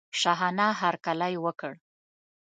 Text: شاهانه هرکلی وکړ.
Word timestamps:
شاهانه 0.21 0.67
هرکلی 0.81 1.33
وکړ. 1.45 1.73